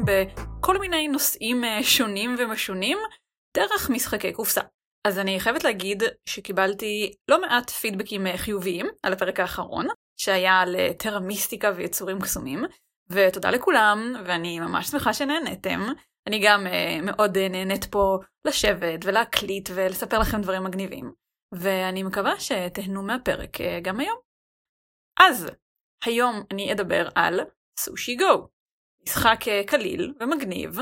[0.00, 0.30] מגניבים
[0.60, 2.98] בכל מיני נושאים אה, שונים ומשונים,
[3.56, 4.60] דרך משחקי קופסה.
[5.06, 9.86] אז אני חייבת להגיד שקיבלתי לא מעט פידבקים אה, חיוביים על הפרק האחרון,
[10.20, 12.64] שהיה על אה, טרה מיסטיקה ויצורים קסומים,
[13.10, 15.80] ותודה לכולם, ואני ממש שמחה שנהנתם.
[16.26, 16.66] אני גם
[17.02, 21.12] מאוד נהנית פה לשבת ולהקליט ולספר לכם דברים מגניבים,
[21.54, 24.18] ואני מקווה שתהנו מהפרק גם היום.
[25.20, 25.50] אז,
[26.04, 27.40] היום אני אדבר על
[27.78, 28.48] סושי גו,
[29.04, 30.76] משחק uh, קליל ומגניב,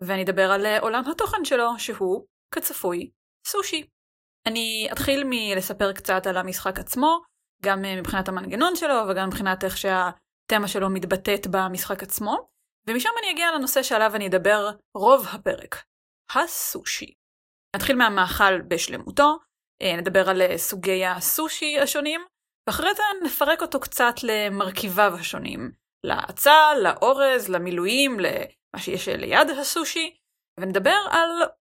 [0.00, 3.10] ואני אדבר על uh, עולם התוכן שלו, שהוא, כצפוי,
[3.46, 3.86] סושי.
[4.46, 7.20] אני אתחיל מלספר קצת על המשחק עצמו,
[7.62, 12.48] גם uh, מבחינת המנגנון שלו וגם מבחינת איך שהתמה שלו מתבטאת במשחק עצמו,
[12.86, 15.84] ומשם אני אגיע לנושא שעליו אני אדבר רוב הפרק,
[16.34, 17.14] הסושי.
[17.76, 19.38] נתחיל מהמאכל בשלמותו,
[19.82, 22.20] אה, נדבר על אה, סוגי הסושי השונים,
[22.66, 25.72] ואחרי זה נפרק אותו קצת למרכיביו השונים,
[26.04, 30.16] לאצל, לאורז, למילואים, למה שיש ליד הסושי,
[30.60, 31.30] ונדבר על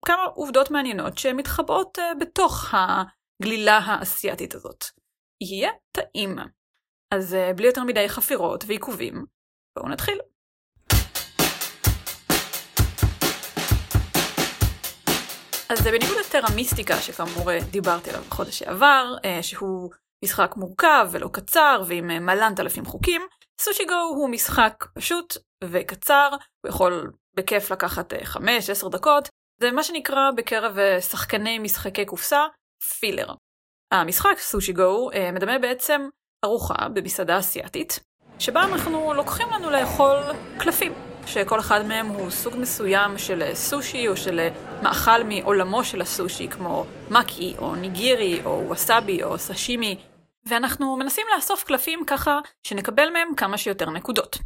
[0.05, 4.85] כמה עובדות מעניינות שמתחבאות אה, בתוך הגלילה האסייתית הזאת.
[5.44, 6.35] יהיה טעים.
[7.13, 9.25] אז בלי יותר מדי חפירות ועיכובים,
[9.77, 10.19] בואו נתחיל.
[15.69, 19.91] אז בניגוד לטרה מיסטיקה, שכאמור אה, דיברתי עליו בחודש שעבר, אה, שהוא
[20.25, 23.22] משחק מורכב ולא קצר ועם אה, מלנת אלפים חוקים,
[23.60, 29.30] סושי גו הוא משחק פשוט וקצר, הוא יכול בכיף לקחת 5-10 דקות,
[29.62, 32.46] זה מה שנקרא בקרב שחקני משחקי קופסה
[33.00, 33.34] פילר.
[33.94, 36.02] המשחק סושי גו מדמה בעצם
[36.46, 38.00] ארוחה במסעדה אסיאתית,
[38.40, 40.18] שבה אנחנו לוקחים לנו לאכול
[40.60, 40.94] קלפים.
[41.26, 44.48] שכל אחד מהם הוא סוג מסוים של סושי או של
[44.84, 49.96] מאכל מעולמו של הסושי, כמו מקי או ניגירי או ווסאבי או סשימי,
[50.50, 54.38] ואנחנו מנסים לאסוף קלפים ככה שנקבל מהם כמה שיותר נקודות.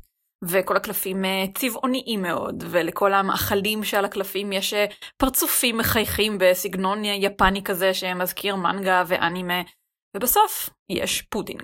[0.44, 4.86] וכל הקלפים אה, צבעוניים מאוד, ולכל המאכלים שעל הקלפים יש אה,
[5.18, 9.62] פרצופים מחייכים בסגנון יפני כזה שמזכיר מנגה ואנימה,
[10.16, 11.64] ובסוף יש פודינג.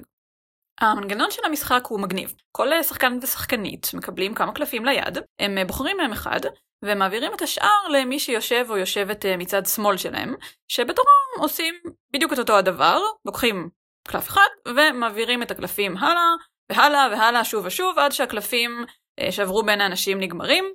[0.82, 2.34] המנגנון של המשחק הוא מגניב.
[2.52, 6.40] כל אה, שחקן ושחקנית מקבלים כמה קלפים ליד, הם בוחרים מהם אחד,
[6.86, 10.36] ומעבירים את השאר למי שיושב או יושבת מצד שמאל שלהם,
[10.68, 11.08] שבתורם
[11.40, 11.76] עושים
[12.14, 13.70] בדיוק את אותו הדבר, לוקחים
[14.08, 16.36] קלף אחד, ומעבירים את הקלפים הלאה,
[16.72, 18.86] והלאה והלאה שוב ושוב, עד שהקלפים
[19.32, 20.66] שעברו בין האנשים נגמרים.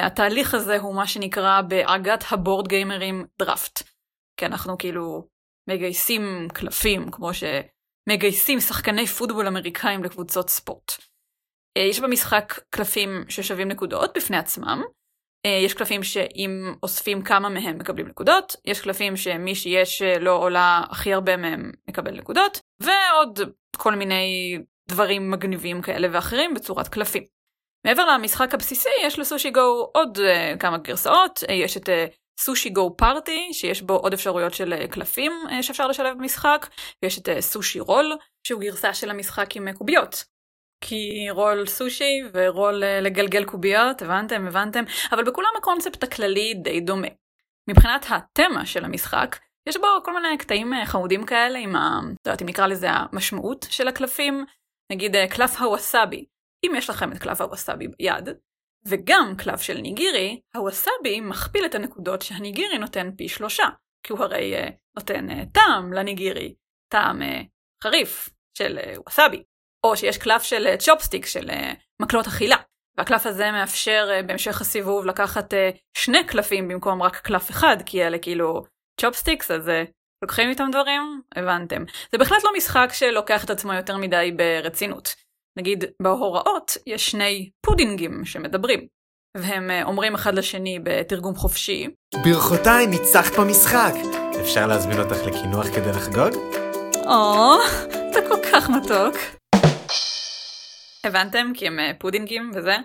[0.00, 3.82] התהליך הזה הוא מה שנקרא בעגת הבורד גיימרים דראפט.
[4.36, 5.28] כי אנחנו כאילו
[5.70, 7.44] מגייסים קלפים, כמו ש...
[8.08, 10.92] מגייסים שחקני פוטבול אמריקאים לקבוצות ספורט.
[11.76, 14.82] אה, יש במשחק קלפים ששווים נקודות בפני עצמם.
[15.46, 20.32] אה, יש קלפים שאם אוספים כמה מהם מקבלים נקודות, יש קלפים שמי שיש אה, לא
[20.32, 23.40] עולה הכי הרבה מהם מקבל נקודות, ועוד
[23.76, 27.22] כל מיני דברים מגניבים כאלה ואחרים בצורת קלפים.
[27.86, 31.92] מעבר למשחק הבסיסי, יש לסושי גו עוד uh, כמה גרסאות, uh, יש את uh,
[32.40, 36.66] סושי גו פארטי, שיש בו עוד אפשרויות של קלפים אה, שאפשר לשלב במשחק,
[37.02, 38.16] ויש את סושי רול,
[38.46, 40.24] שהוא גרסה של המשחק עם קוביות.
[40.80, 47.08] כי רול סושי ורול לגלגל קוביות, הבנתם, הבנתם, אבל בכולם הקונספט הכללי די דומה.
[47.70, 49.36] מבחינת התמה של המשחק,
[49.68, 52.00] יש בו כל מיני קטעים חמודים כאלה עם ה...
[52.02, 54.44] לא יודעת אם נקרא לזה המשמעות של הקלפים,
[54.92, 56.24] נגיד קלף הווסאבי.
[56.66, 58.28] אם יש לכם את קלף הווסאבי ביד,
[58.86, 63.64] וגם קלף של ניגירי, הווסאבי מכפיל את הנקודות שהניגירי נותן פי שלושה,
[64.02, 64.54] כי הוא הרי
[64.96, 66.54] נותן טעם לניגירי,
[66.92, 67.22] טעם
[67.84, 69.42] חריף של אה, ווסאבי.
[69.84, 71.52] או שיש קלף של chopstick, של אה,
[72.02, 72.56] מקלות אכילה.
[72.98, 75.54] והקלף הזה מאפשר אה, בהמשך הסיבוב לקחת
[75.96, 78.64] שני קלפים במקום רק קלף אחד, כי אלה כאילו
[79.00, 79.70] צ'ופסטיקס, אז
[80.22, 81.20] לוקחים איתם דברים?
[81.36, 81.84] הבנתם.
[82.12, 85.14] זה בהחלט לא משחק שלוקח את עצמו יותר מדי ברצינות.
[85.58, 88.86] נגיד בהוראות יש שני פודינגים שמדברים,
[89.36, 91.88] והם אה, אומרים אחד לשני בתרגום חופשי.
[92.24, 93.94] ברכותיי, ניצחת במשחק!
[94.40, 96.34] אפשר להזמין אותך לקינוח כדי לחגוג?
[97.06, 97.54] או,
[98.10, 99.43] אתה כל כך מתוק.
[101.06, 101.52] הבנתם?
[101.54, 102.76] כי הם אה, פודינגים וזה?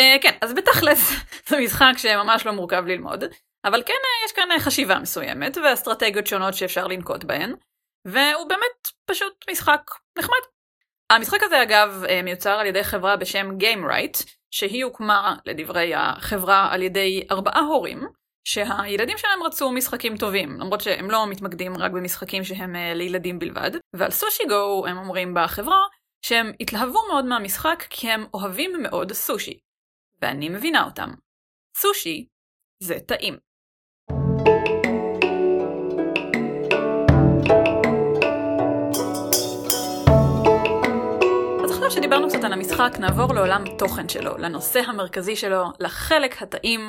[0.00, 1.12] אה, כן, אז בתכלס
[1.48, 3.24] זה משחק שממש לא מורכב ללמוד,
[3.64, 7.54] אבל כן אה, יש כאן חשיבה מסוימת ואסטרטגיות שונות שאפשר לנקוט בהן,
[8.04, 10.38] והוא באמת פשוט משחק נחמד.
[11.10, 17.26] המשחק הזה אגב מיוצר על ידי חברה בשם GameRight, שהיא הוקמה לדברי החברה על ידי
[17.30, 18.06] ארבעה הורים,
[18.44, 24.10] שהילדים שלהם רצו משחקים טובים, למרות שהם לא מתמקדים רק במשחקים שהם לילדים בלבד, ועל
[24.10, 25.78] סושי גו הם אומרים בחברה
[26.22, 29.58] שהם התלהבו מאוד מהמשחק כי הם אוהבים מאוד סושי.
[30.22, 31.10] ואני מבינה אותם.
[31.76, 32.26] סושי
[32.82, 33.36] זה טעים.
[41.92, 46.80] שדיברנו קצת על המשחק, נעבור לעולם התוכן שלו, לנושא המרכזי שלו, לחלק הטעים,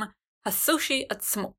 [0.46, 1.54] הסושי עצמו.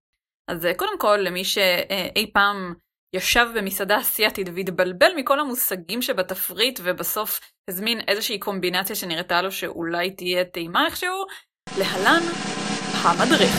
[0.48, 2.74] אז אה, קודם כל, למי שאי פעם
[3.14, 7.40] ישב במסעדה אסיאתית והתבלבל מכל המושגים שבתפריט ובסוף
[7.70, 11.25] הזמין איזושהי קומבינציה שנראתה לו שאולי תהיה טעימה איכשהו,
[11.78, 12.22] להלן
[13.02, 13.55] המדריך.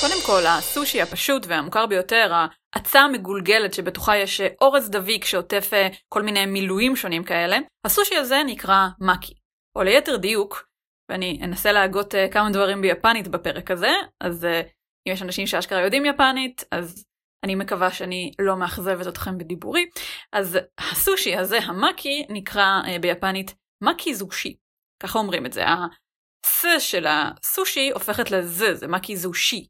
[0.00, 2.32] קודם כל, הסושי הפשוט והמוכר ביותר,
[2.74, 8.42] ההצעה המגולגלת שבתוכה יש אורז דביק שעוטף אה, כל מיני מילואים שונים כאלה, הסושי הזה
[8.46, 9.34] נקרא מאקי.
[9.76, 10.68] או ליתר דיוק,
[11.10, 13.90] ואני אנסה להגות אה, כמה דברים ביפנית בפרק הזה,
[14.20, 14.60] אז אה,
[15.08, 17.04] אם יש אנשים שאשכרה יודעים יפנית, אז
[17.44, 19.86] אני מקווה שאני לא מאכזבת אתכם בדיבורי.
[20.32, 23.54] אז הסושי הזה, המאקי, נקרא ביפנית
[23.84, 24.56] מאקי זושי.
[25.02, 25.64] ככה אומרים את זה.
[26.44, 29.66] הס של הסושי הופכת לז, זה מאקי זושי.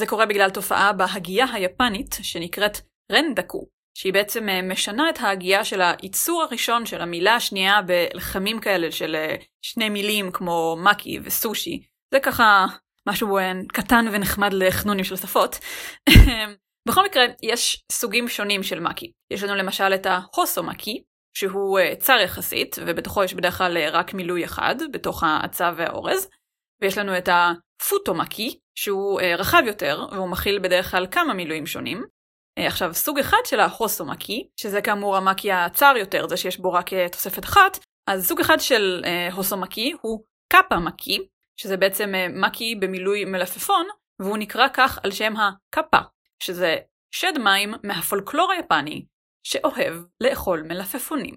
[0.00, 2.78] זה קורה בגלל תופעה בהגייה היפנית שנקראת
[3.12, 3.66] רנדקו,
[3.98, 9.14] שהיא בעצם אה, משנה את ההגייה של הייצור הראשון של המילה השנייה בלחמים כאלה של
[9.14, 11.82] אה, שני מילים כמו מאקי וסושי.
[12.14, 12.66] זה ככה
[13.08, 15.58] משהו אה, קטן ונחמד לחנונים של שפות.
[16.88, 19.12] בכל מקרה, יש סוגים שונים של מאקי.
[19.30, 21.02] יש לנו למשל את ההוסו מאקי,
[21.36, 26.28] שהוא צר יחסית, ובתוכו יש בדרך כלל רק מילוי אחד, בתוך העצה והאורז.
[26.82, 32.04] ויש לנו את הפוטו-מאקי, שהוא אה, רחב יותר, והוא מכיל בדרך כלל כמה מילואים שונים.
[32.58, 36.92] אה, עכשיו, סוג אחד של ההוסו-מאקי, שזה כאמור המאקי הצר יותר, זה שיש בו רק
[36.92, 41.18] אה, תוספת אחת, אז סוג אחד של הוסו-מאקי הוא קאפה-מאקי,
[41.56, 43.86] שזה בעצם מאקי במילוי מלפפון,
[44.20, 45.98] והוא נקרא כך על שם הקאפה,
[46.42, 46.76] שזה
[47.10, 49.04] שד מים מהפולקלור היפני,
[49.42, 51.34] שאוהב לאכול מלפפונים.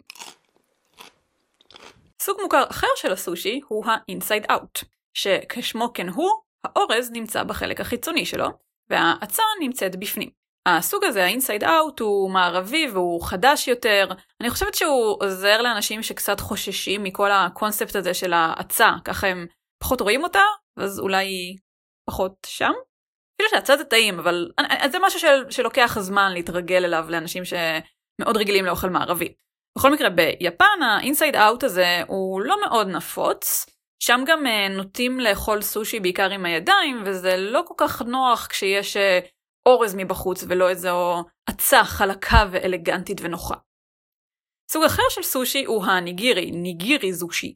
[2.22, 6.30] סוג מוכר אחר של הסושי הוא ה-inside out, שכשמו כן הוא,
[6.63, 8.48] האורז נמצא בחלק החיצוני שלו,
[8.90, 10.30] והאצה נמצאת בפנים.
[10.66, 14.08] הסוג הזה, ה-inside out, הוא מערבי והוא חדש יותר.
[14.42, 19.48] אני חושבת שהוא עוזר לאנשים שקצת חוששים מכל הקונספט הזה של האצה, ככה הם
[19.80, 20.44] פחות רואים אותה,
[20.78, 21.56] אז אולי
[22.06, 22.72] פחות שם.
[23.36, 24.52] אפילו שהאצה זה טעים, אבל
[24.92, 29.34] זה משהו של, שלוקח זמן להתרגל אליו לאנשים שמאוד רגילים לאוכל מערבי.
[29.78, 33.66] בכל מקרה, ביפן ה-inside out הזה הוא לא מאוד נפוץ,
[34.00, 38.98] שם גם uh, נוטים לאכול סושי בעיקר עם הידיים, וזה לא כל כך נוח כשיש
[38.98, 39.00] uh,
[39.66, 43.56] אורז מבחוץ ולא איזו עצה חלקה ואלגנטית ונוחה.
[44.72, 47.56] סוג אחר של סושי הוא הניגירי, ניגירי זושי.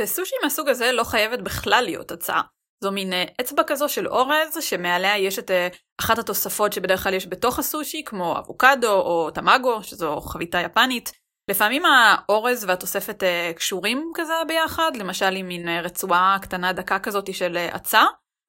[0.00, 2.42] בסושי מהסוג הזה לא חייבת בכלל להיות הצעה.
[2.84, 7.14] זו מין uh, אצבע כזו של אורז, שמעליה יש את uh, אחת התוספות שבדרך כלל
[7.14, 11.12] יש בתוך הסושי, כמו אבוקדו או תמגו, שזו חביתה יפנית,
[11.50, 17.34] לפעמים האורז והתוספת אה, קשורים כזה ביחד, למשל עם מין אה, רצועה קטנה דקה כזאת
[17.34, 17.76] של אה,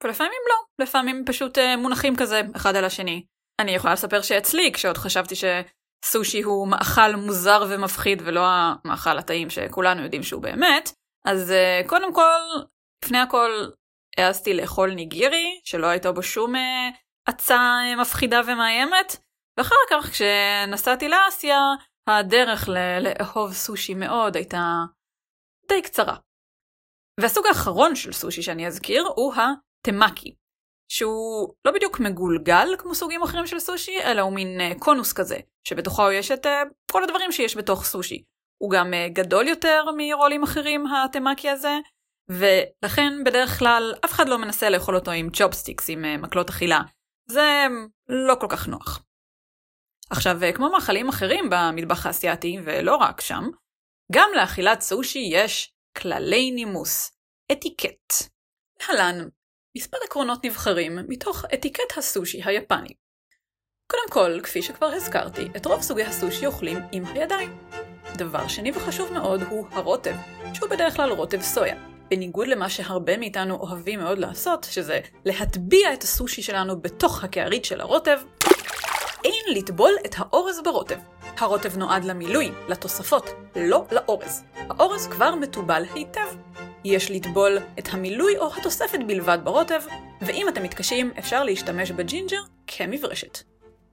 [0.04, 3.26] ולפעמים לא, לפעמים פשוט מונחים כזה אחד על השני.
[3.62, 10.04] אני יכולה לספר שאצלי, כשעוד חשבתי שסושי הוא מאכל מוזר ומפחיד ולא המאכל הטעים שכולנו
[10.04, 10.92] יודעים שהוא באמת,
[11.26, 11.54] אז
[11.88, 12.40] קודם כל,
[13.06, 13.52] לפני הכל
[14.18, 16.54] העזתי לאכול ניגירי, שלא הייתה בו שום
[17.26, 19.18] עצה מפחידה ומאיימת,
[19.58, 21.60] ואחר כך כשנסעתי לאסיה,
[22.08, 22.70] הדרך
[23.02, 24.64] לאהוב סושי מאוד הייתה
[25.68, 26.16] די קצרה.
[27.20, 30.36] והסוג האחרון של סושי שאני אזכיר הוא הטמאקי,
[30.92, 35.38] שהוא לא בדיוק מגולגל כמו סוגים אחרים של סושי, אלא הוא מין אה, קונוס כזה,
[35.68, 38.24] שבתוכו יש את אה, כל הדברים שיש בתוך סושי.
[38.62, 41.74] הוא גם אה, גדול יותר מרולים אחרים, הטמאקי הזה,
[42.40, 46.82] ולכן בדרך כלל אף אחד לא מנסה לאכול אותו עם צ'ופסטיקס, עם מקלות אכילה.
[47.28, 47.68] זה
[48.10, 49.04] לא כל כך נוח.
[50.10, 53.44] עכשיו, אה, כמו מאכלים אחרים במטבח האסייתי, ולא רק שם,
[54.12, 57.12] גם לאכילת סושי יש כללי נימוס,
[57.52, 58.14] אתיקט.
[58.80, 59.28] להלן,
[59.78, 62.94] מספר עקרונות נבחרים מתוך אתיקט הסושי היפני.
[63.92, 67.58] קודם כל, כפי שכבר הזכרתי, את רוב סוגי הסושי אוכלים עם הידיים.
[68.18, 70.16] דבר שני וחשוב מאוד הוא הרוטב,
[70.54, 72.01] שהוא בדרך כלל רוטב סויה.
[72.12, 77.82] בניגוד למה שהרבה מאיתנו אוהבים מאוד לעשות, שזה להטביע את הסושי שלנו בתוך הקערית של
[77.82, 78.18] הרוטב,
[79.26, 80.98] אין לטבול את האורז ברוטב.
[81.38, 84.44] הרוטב נועד למילוי, לתוספות, לא לאורז.
[84.56, 86.28] האורז כבר מתובל היטב.
[86.84, 89.82] יש לטבול את המילוי או התוספת בלבד ברוטב,
[90.22, 93.40] ואם אתם מתקשים, אפשר להשתמש בג'ינג'ר כמברשת.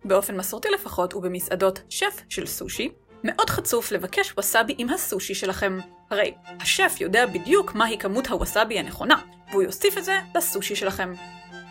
[0.05, 2.89] באופן מסורתי לפחות, ובמסעדות שף של סושי,
[3.25, 5.79] מאוד חצוף לבקש וסאבי עם הסושי שלכם.
[6.11, 11.13] הרי השף יודע בדיוק מהי כמות הווסאבי הנכונה, והוא יוסיף את זה לסושי שלכם.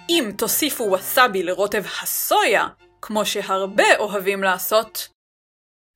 [0.10, 2.68] אם תוסיפו וסאבי לרוטב הסויה,
[3.02, 5.08] כמו שהרבה אוהבים לעשות.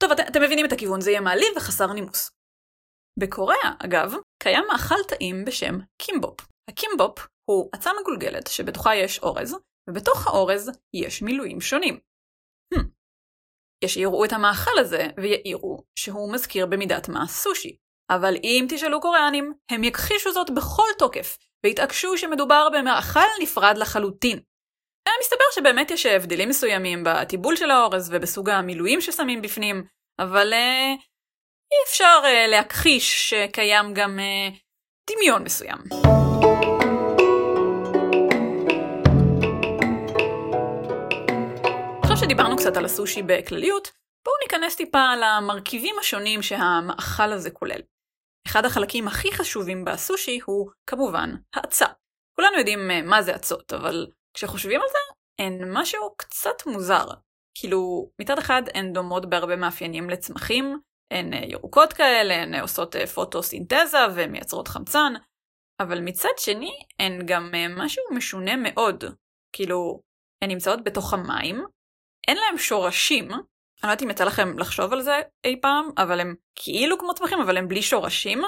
[0.04, 2.32] טוב, את, אתם מבינים את הכיוון, זה יהיה מעליב וחסר נימוס.
[3.20, 6.48] בקוריאה, אגב, קיים מאכל טעים בשם קימבאפ.
[6.70, 9.56] הקימבאפ הוא אצה מגולגלת שבתוכה יש אורז,
[9.90, 12.00] ובתוך האורז יש מילויים שונים.
[13.84, 17.76] יש שיראו את המאכל הזה ויעירו שהוא מזכיר במידת מה סושי,
[18.10, 24.40] אבל אם תשאלו קוריאנים, הם יכחישו זאת בכל תוקף, והתעקשו שמדובר במאכל נפרד לחלוטין.
[25.22, 29.84] מסתבר שבאמת יש הבדלים מסוימים בטיבול של האורז ובסוג המילואים ששמים בפנים,
[30.20, 30.94] אבל אה,
[31.72, 34.50] אי אפשר אה, להכחיש שקיים גם אה,
[35.10, 35.78] דמיון מסוים.
[42.24, 43.92] שדיברנו קצת על הסושי בכלליות,
[44.26, 47.82] בואו ניכנס טיפה למרכיבים השונים שהמאכל הזה כולל.
[48.48, 51.86] אחד החלקים הכי חשובים בסושי הוא כמובן האצה.
[52.36, 54.98] כולנו יודעים אה, מה זה אצות, אבל כשחושבים על זה,
[55.46, 57.06] הן משהו קצת מוזר.
[57.58, 60.80] כאילו, מצד אחד הן דומות בהרבה מאפיינים לצמחים,
[61.14, 65.14] הן אה, ירוקות כאלה, הן אה, עושות פוטוסינתזה ומייצרות חמצן,
[65.82, 69.04] אבל מצד שני, הן גם משהו משונה מאוד.
[69.56, 70.02] כאילו,
[70.44, 71.66] הן נמצאות בתוך המים,
[72.28, 76.20] אין להן שורשים, אני לא יודעת אם יצא לכם לחשוב על זה אי פעם, אבל
[76.20, 78.42] הם כאילו כמו צמחים, אבל הם בלי שורשים.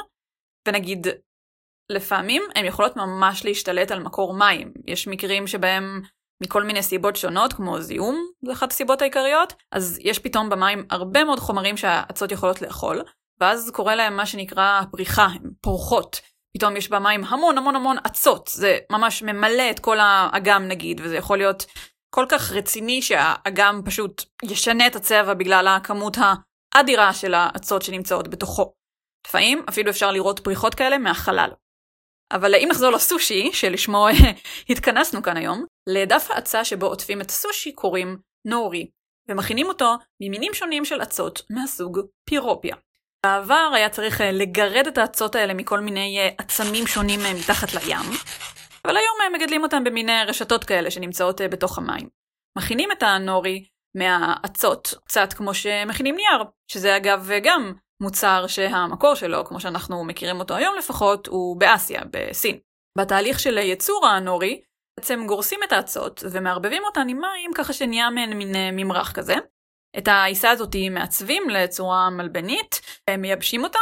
[0.68, 1.08] ונגיד,
[1.90, 4.74] לפעמים הן יכולות ממש להשתלט על מקור מים.
[4.88, 6.02] יש מקרים שבהם
[6.44, 11.24] מכל מיני סיבות שונות, כמו זיהום, זו אחת הסיבות העיקריות, אז יש פתאום במים הרבה
[11.24, 13.02] מאוד חומרים שהאצות יכולות לאכול,
[13.40, 16.22] ואז קורה להם מה שנקרא פריחה, הן פורחות.
[16.58, 21.16] פתאום יש במים המון המון המון אצות, זה ממש ממלא את כל האגם נגיד, וזה
[21.16, 21.66] יכול להיות
[22.16, 26.18] כל כך רציני שהאגם פשוט ישנה את הצבע בגלל הכמות
[26.76, 28.74] האדירה של האצות שנמצאות בתוכו.
[29.28, 31.50] לפעמים אפילו אפשר לראות פריחות כאלה מהחלל.
[32.32, 34.08] אבל אם נחזור לסושי, שלשמו
[34.70, 38.18] התכנסנו כאן היום, לדף האצה שבו עוטפים את הסושי קוראים
[38.48, 38.88] נורי,
[39.30, 42.76] ומכינים אותו ממינים שונים של אצות מהסוג פירופיה.
[43.26, 48.12] בעבר היה צריך לגרד את האצות האלה מכל מיני עצמים שונים מתחת לים,
[48.88, 52.10] אבל היום הם מגדלים אותם במיני רשתות כאלה שנמצאות אה, בתוך המים.
[52.58, 53.66] מכינים את הנורי
[53.98, 60.56] מהאצות, קצת כמו שמכינים נייר, שזה אגב גם מוצר שהמקור שלו, כמו שאנחנו מכירים אותו
[60.56, 62.60] היום לפחות, הוא באסיה, בסין.
[62.98, 64.62] בתהליך של ייצור הנורי,
[65.00, 69.36] בעצם גורסים את האצות ומערבבים אותן עם מים ככה שנהיה מהן מין אה, ממרח כזה.
[69.98, 72.82] את העיסה הזאת מעצבים לצורה מלבנית,
[73.18, 73.80] מייבשים אותה,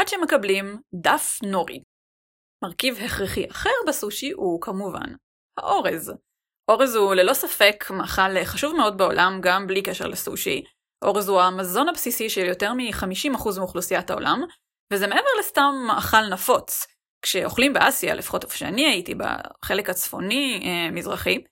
[0.00, 1.82] עד שמקבלים דף נורי.
[2.62, 5.14] מרכיב הכרחי אחר בסושי הוא כמובן
[5.58, 6.12] האורז.
[6.68, 10.62] אורז הוא ללא ספק מאכל חשוב מאוד בעולם גם בלי קשר לסושי.
[11.04, 14.42] אורז הוא המזון הבסיסי של יותר מ-50% מאוכלוסיית העולם,
[14.92, 16.86] וזה מעבר לסתם מאכל נפוץ.
[17.22, 21.42] כשאוכלים באסיה, לפחות איפה שאני הייתי, בחלק הצפוני-מזרחי, אה,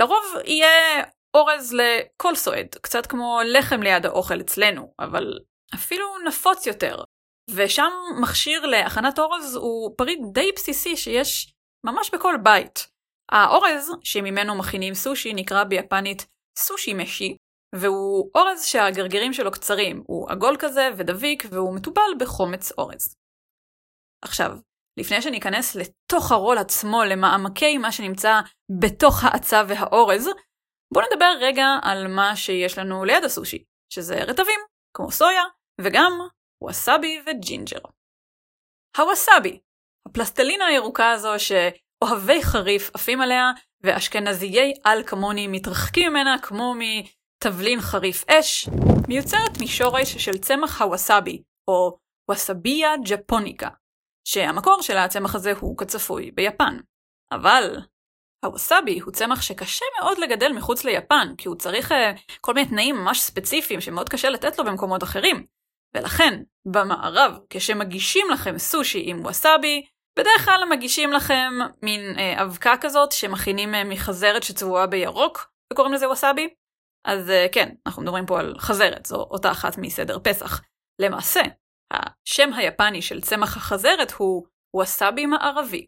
[0.00, 5.38] לרוב יהיה אורז לכל סועד, קצת כמו לחם ליד האוכל אצלנו, אבל
[5.74, 7.02] אפילו נפוץ יותר,
[7.54, 7.90] ושם
[8.22, 11.52] מכשיר להכנת אורז הוא פריט די בסיסי שיש
[11.86, 12.88] ממש בכל בית.
[13.32, 16.26] האורז שממנו מכינים סושי נקרא ביפנית
[16.58, 17.36] סושי משי,
[17.74, 23.14] והוא אורז שהגרגירים שלו קצרים, הוא עגול כזה ודביק והוא מטובל בחומץ אורז.
[24.24, 24.50] עכשיו,
[24.98, 28.40] לפני שניכנס לתוך הרול עצמו, למעמקי מה שנמצא
[28.80, 30.28] בתוך האצה והאורז,
[30.94, 34.60] בואו נדבר רגע על מה שיש לנו ליד הסושי, שזה רטבים,
[34.96, 35.42] כמו סויה,
[35.80, 36.12] וגם
[36.62, 37.78] ווסאבי וג'ינג'ר.
[38.96, 39.60] הווסאבי,
[40.08, 48.68] הפלסטלינה הירוקה הזו שאוהבי חריף עפים עליה, ואשכנזייה כמוני מתרחקים ממנה כמו מתבלין חריף אש,
[49.08, 51.98] מיוצרת משורש של צמח הווסאבי, או
[52.30, 53.68] Wasabia japonica,
[54.24, 56.78] שהמקור של הצמח הזה הוא כצפוי ביפן.
[57.32, 57.76] אבל
[58.44, 61.94] הווסאבי הוא צמח שקשה מאוד לגדל מחוץ ליפן, כי הוא צריך uh,
[62.40, 65.46] כל מיני תנאים ממש ספציפיים שמאוד קשה לתת לו במקומות אחרים.
[65.94, 69.86] ולכן, במערב, כשמגישים לכם סושי עם ווסאבי,
[70.18, 71.52] בדרך כלל מגישים לכם
[71.82, 76.48] מין אה, אבקה כזאת שמכינים אה, מחזרת שצבועה בירוק, וקוראים לזה ווסאבי.
[77.04, 80.60] אז אה, כן, אנחנו מדברים פה על חזרת, זו אותה אחת מסדר פסח.
[81.00, 81.40] למעשה,
[81.92, 85.86] השם היפני של צמח החזרת הוא ווסאבי מערבי.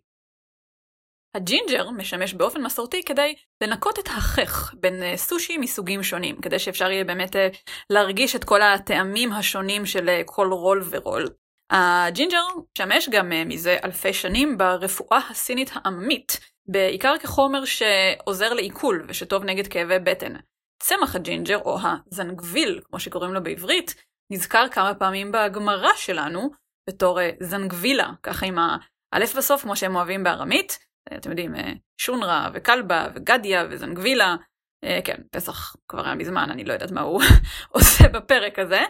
[1.35, 6.91] הג'ינג'ר משמש באופן מסורתי כדי לנקות את החך בין אה, סושי מסוגים שונים, כדי שאפשר
[6.91, 7.49] יהיה באמת אה,
[7.91, 11.29] להרגיש את כל הטעמים השונים של אה, כל רול ורול.
[11.73, 19.67] הג'ינג'ר משמש גם מזה אלפי שנים ברפואה הסינית העממית, בעיקר כחומר שעוזר לעיכול ושטוב נגד
[19.67, 20.33] כאבי בטן.
[20.83, 21.79] צמח הג'ינג'ר, או
[22.13, 23.95] הזנגוויל, כמו שקוראים לו בעברית,
[24.33, 26.51] נזכר כמה פעמים בגמרא שלנו
[26.89, 28.59] בתור זנגווילא, ככה עם
[29.13, 30.79] האלף בסוף, כמו שהם אוהבים בארמית,
[31.17, 34.37] אתם יודעים, אה, שונרא וכלבא וגדיא וזנגווילא.
[34.85, 37.23] אה, כן, פסח כבר היה מזמן, אני לא יודעת מה הוא
[37.75, 38.81] עושה בפרק הזה.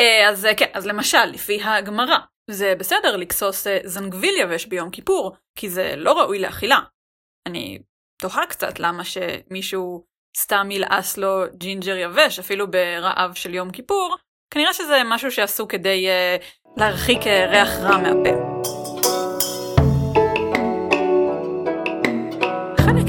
[0.00, 2.16] אה, אז כן, אז למשל, לפי הגמרא,
[2.50, 6.78] זה בסדר לכסוס זנגוויל יבש ביום כיפור, כי זה לא ראוי לאכילה.
[7.48, 7.78] אני
[8.20, 10.04] תוהה קצת למה שמישהו
[10.38, 14.16] סתם ילעס לו ג'ינג'ר יבש, אפילו ברעב של יום כיפור.
[14.54, 16.06] כנראה שזה משהו שעשו כדי
[16.76, 18.77] להרחיק ריח רע מהפה.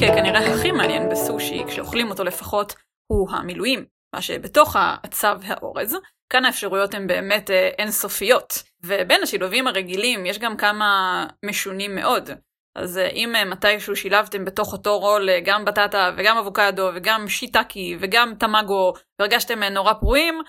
[0.04, 2.76] החלק כנראה הכי מעניין בסושי, כשאוכלים אותו לפחות,
[3.08, 5.98] הוא המילויים, מה שבתוך האצה והאורז.
[6.30, 12.30] כאן האפשרויות הן באמת אינסופיות, ובין השילובים הרגילים יש גם כמה משונים מאוד.
[12.76, 18.94] אז אם מתישהו שילבתם בתוך אותו רול גם בטטה וגם אבוקדו וגם שיטקי וגם תמגו
[19.20, 20.42] והרגשתם נורא פרועים,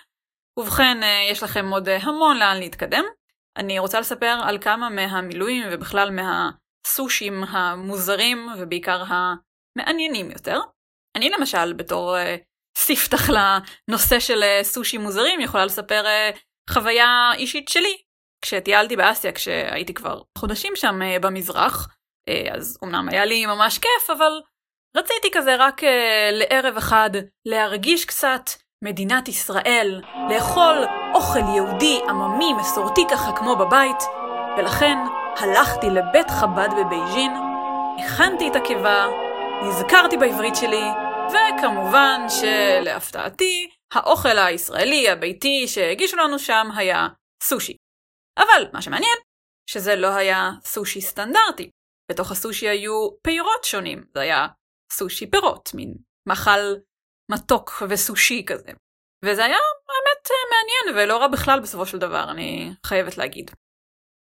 [0.58, 0.98] ובכן
[1.30, 3.04] יש לכם עוד המון לאן להתקדם.
[3.56, 6.10] אני רוצה לספר על כמה מהמילואים ובכלל
[6.86, 10.60] מהסושים המוזרים ובעיקר המעניינים יותר.
[11.16, 12.40] אני למשל בתור uh,
[12.78, 16.38] ספתח לנושא של uh, סושי מוזרים יכולה לספר uh,
[16.70, 17.96] חוויה אישית שלי.
[18.44, 21.88] כשטיילתי באסיה כשהייתי כבר חודשים שם uh, במזרח,
[22.30, 24.32] uh, אז אמנם היה לי ממש כיף אבל
[24.96, 25.86] רציתי כזה רק uh,
[26.32, 27.10] לערב אחד
[27.48, 28.50] להרגיש קצת
[28.84, 30.76] מדינת ישראל, לאכול
[31.14, 34.02] אוכל יהודי עממי מסורתי ככה כמו בבית,
[34.58, 34.96] ולכן
[35.36, 37.32] הלכתי לבית חב"ד בבייג'ין,
[37.98, 39.06] הכנתי את הקיבה,
[39.62, 40.84] נזכרתי בעברית שלי,
[41.28, 47.08] וכמובן שלהפתעתי, האוכל הישראלי הביתי שהגישו לנו שם היה
[47.42, 47.76] סושי.
[48.38, 49.18] אבל מה שמעניין,
[49.70, 51.70] שזה לא היה סושי סטנדרטי.
[52.10, 54.46] בתוך הסושי היו פירות שונים, זה היה
[54.92, 55.94] סושי פירות, מין
[56.28, 56.74] מאכל
[57.30, 58.70] מתוק וסושי כזה.
[59.24, 59.58] וזה היה
[59.88, 63.50] באמת מעניין ולא רע בכלל בסופו של דבר, אני חייבת להגיד.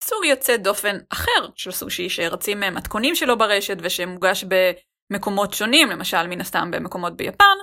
[0.04, 4.46] סוג יוצא דופן אחר של סושי שרצים מתכונים שלו ברשת ושמוגש
[5.12, 7.58] במקומות שונים, למשל מן הסתם במקומות ביפן,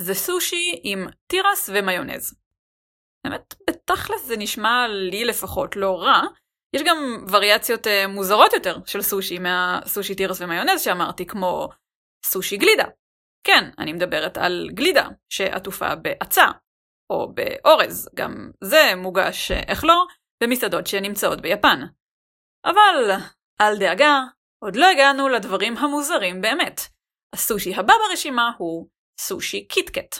[0.00, 2.34] זה סושי עם תירס ומיונז.
[3.26, 6.22] באמת, בתכלס זה נשמע לי לפחות לא רע.
[6.76, 11.68] יש גם וריאציות מוזרות יותר של סושי מהסושי תירס ומיונז שאמרתי, כמו
[12.26, 12.84] סושי גלידה.
[13.44, 16.46] כן, אני מדברת על גלידה שעטופה בעצה,
[17.10, 20.04] או באורז, גם זה מוגש, איך לא,
[20.42, 21.80] במסעדות שנמצאות ביפן.
[22.64, 23.10] אבל,
[23.60, 24.20] אל דאגה,
[24.64, 26.80] עוד לא הגענו לדברים המוזרים באמת.
[27.34, 28.88] הסושי הבא ברשימה הוא
[29.20, 30.18] סושי קיטקט.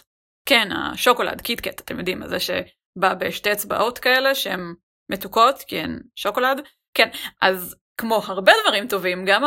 [0.49, 4.75] כן, השוקולד קיטקט, אתם יודעים, זה שבא בשתי אצבעות כאלה שהן
[5.11, 6.61] מתוקות, כי הן שוקולד.
[6.95, 7.09] כן,
[7.43, 9.43] אז כמו הרבה דברים טובים, גם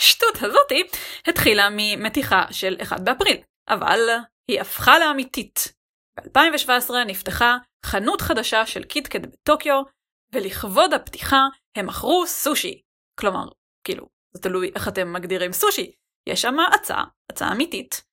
[0.00, 0.82] השטות הזאתי
[1.26, 3.36] התחילה ממתיחה של 1 באפריל,
[3.68, 4.00] אבל
[4.48, 5.74] היא הפכה לאמיתית.
[6.16, 9.82] ב-2017 נפתחה חנות חדשה של קיטקט בטוקיו,
[10.34, 11.40] ולכבוד הפתיחה
[11.76, 12.80] הם מכרו סושי.
[13.20, 13.44] כלומר,
[13.86, 15.92] כאילו, זה תלוי איך אתם מגדירים סושי.
[16.28, 18.04] יש שם אצה, אצה אמיתית.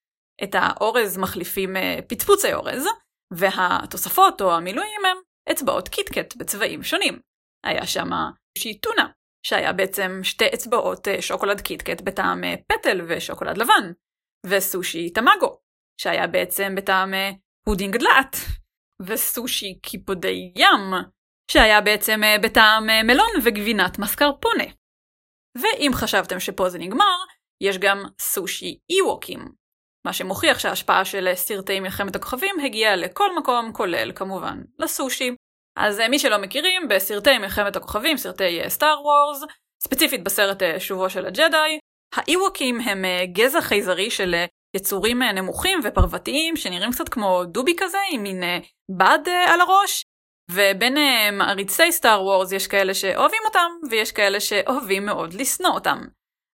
[0.44, 2.86] את האורז מחליפים אה, פצפוצי אורז,
[3.34, 5.18] והתוספות או המילויים הם
[5.52, 7.20] אצבעות קיטקט בצבעים שונים.
[7.66, 8.10] היה שם
[8.58, 9.08] סושי טונה,
[9.46, 13.92] שהיה בעצם שתי אצבעות אה, שוקולד קיטקט בטעם אה, פטל ושוקולד לבן,
[14.46, 15.58] וסושי טמאגו,
[16.02, 17.14] שהיה בעצם בטעם
[17.66, 18.36] פודינג דלעת,
[19.02, 20.94] וסושי קיפודי ים,
[21.52, 24.64] שהיה בעצם אה, בטעם אה, מלון וגבינת מסקרפונה.
[25.62, 27.18] ואם חשבתם שפה זה נגמר,
[27.62, 29.40] יש גם סושי אי-ווקים,
[30.06, 35.36] מה שמוכיח שההשפעה של סרטי מלחמת הכוכבים הגיעה לכל מקום, כולל כמובן לסושי.
[35.78, 39.44] אז אה, מי שלא מכירים, בסרטי מלחמת הכוכבים, סרטי סטאר וורס,
[39.84, 41.80] ספציפית בסרט שובו של הג'די,
[42.16, 44.36] האי-ווקים הם גזע חייזרי של
[44.76, 48.44] יצורים נמוכים ופרוותיים שנראים קצת כמו דובי כזה, עם מין
[48.98, 50.04] בד על הראש,
[50.52, 56.02] ובין uh, מעריצי סטאר וורס יש כאלה שאוהבים אותם, ויש כאלה שאוהבים מאוד לשנוא אותם.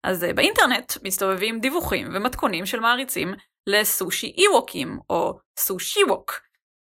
[0.04, 3.34] אז uh, באינטרנט מסתובבים דיווחים ומתכונים של מעריצים
[3.66, 6.40] לסושי אי-ווקים, או סושי ווק.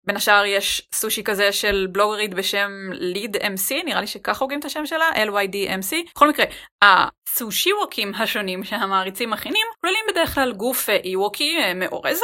[0.04, 4.66] בין השאר יש סושי כזה של בלוגרית בשם ליד MC, נראה לי שככה הוגים את
[4.66, 6.12] השם שלה, LYDMC.
[6.16, 6.46] בכל מקרה,
[6.82, 12.22] הסושי ווקים השונים שהמעריצים מכינים כוללים בדרך כלל גוף אי-ווקי uh, מאורז,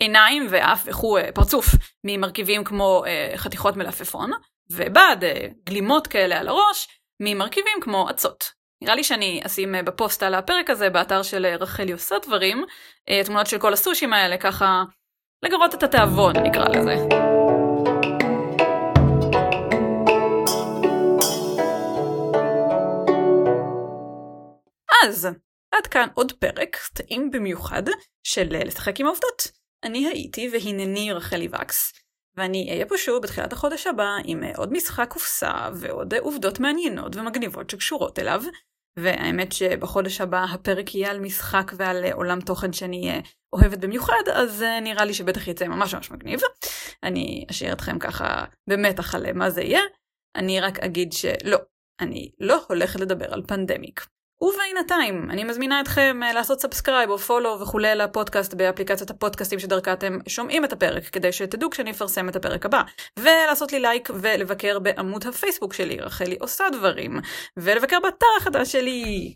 [0.00, 1.66] עיניים ואף וכו' פרצוף
[2.04, 4.30] ממרכיבים כמו אה, חתיכות מלפפון,
[4.70, 6.88] ובד, אה, גלימות כאלה על הראש,
[7.22, 8.60] ממרכיבים כמו אצות.
[8.84, 12.64] נראה לי שאני אשים אה, בפוסט על הפרק הזה באתר של אה, רחלי עושה דברים,
[13.08, 14.82] אה, תמונות של כל הסושים האלה, ככה
[15.42, 16.94] לגרות את התיאבון נקרא לזה.
[25.04, 25.28] אז,
[25.74, 27.82] עד כאן עוד פרק, טעים במיוחד,
[28.22, 29.59] של לשחק עם העובדות.
[29.84, 31.92] אני הייתי והנני רחלי וקס,
[32.36, 37.70] ואני אהיה פה שוב בתחילת החודש הבא עם עוד משחק קופסה ועוד עובדות מעניינות ומגניבות
[37.70, 38.42] שקשורות אליו,
[38.98, 45.04] והאמת שבחודש הבא הפרק יהיה על משחק ועל עולם תוכן שאני אוהבת במיוחד, אז נראה
[45.04, 46.40] לי שבטח יצא ממש ממש מגניב.
[47.02, 49.80] אני אשאיר אתכם ככה במתח על מה זה יהיה.
[50.36, 51.58] אני רק אגיד שלא,
[52.00, 54.06] אני לא הולכת לדבר על Pandemic.
[54.42, 60.18] ובינתיים, אני מזמינה אתכם אה, לעשות subscribe או follow וכולי לפודקאסט באפליקציית הפודקאסטים שדרכה אתם
[60.28, 62.82] שומעים את הפרק, כדי שתדעו כשאני אפרסם את הפרק הבא.
[63.18, 67.20] ולעשות לי לייק ולבקר בעמוד הפייסבוק שלי, רחלי עושה דברים.
[67.56, 69.32] ולבקר באתר החדש שלי.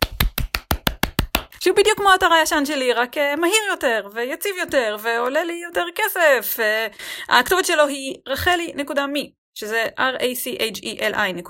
[1.59, 5.85] שהוא בדיוק כמו האתר הישן שלי, רק אה, מהיר יותר, ויציב יותר, ועולה לי יותר
[5.95, 6.59] כסף.
[6.59, 6.61] אה,
[7.29, 11.45] הכתובת שלו היא רחלי.מי, שזה r-a-c-h-e-l-i.me,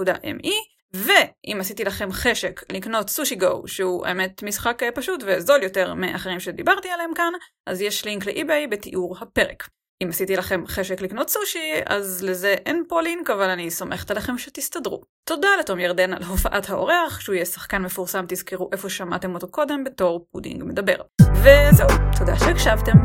[0.94, 6.40] ואם עשיתי לכם חשק לקנות Sushi Go, שהוא האמת משחק uh, פשוט וזול יותר מאחרים
[6.40, 7.34] שדיברתי עליהם כאן,
[7.68, 9.70] אז יש לינק ל eBay בתיאור הפרק.
[10.04, 14.38] אם עשיתי לכם חשק לקנות סושי, אז לזה אין פה לינק, אבל אני סומכת עליכם
[14.38, 15.02] שתסתדרו.
[15.30, 19.84] תודה לתום ירדן על הופעת האורח, שהוא יהיה שחקן מפורסם, תזכרו איפה שמעתם אותו קודם
[19.84, 20.96] בתור פודינג מדבר.
[21.22, 22.98] וזהו, תודה שהקשבתם,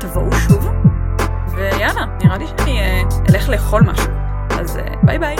[0.00, 0.66] תבואו שוב,
[1.56, 4.12] ויאללה, נראה לי שאני אה, אלך לאכול משהו.
[4.50, 5.36] אז אה, ביי ביי,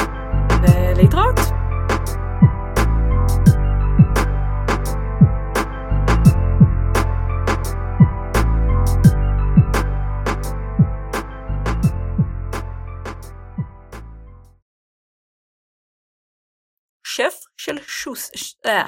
[18.16, 18.57] שוס...
[18.66, 18.85] אה.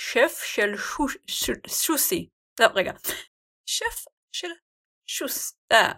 [0.00, 1.54] שף של.
[1.68, 2.28] שוסי.
[2.60, 2.92] לא, רגע.
[3.66, 4.48] שף של
[5.06, 5.54] שוס...
[5.72, 5.92] אה.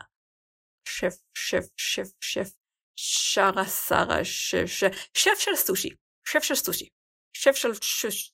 [0.88, 2.48] שף, שף, שף, שף.
[2.96, 5.88] שרה שרה שף, שף של סושי.
[6.26, 6.88] שף של סושי.
[7.36, 8.32] שף של שוש...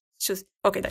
[0.65, 0.89] אוקיי, די.